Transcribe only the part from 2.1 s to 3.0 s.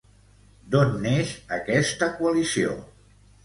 coalició?